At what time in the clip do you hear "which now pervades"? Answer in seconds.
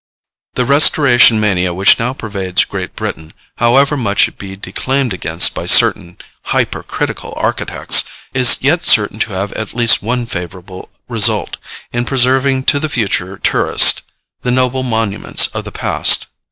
1.75-2.65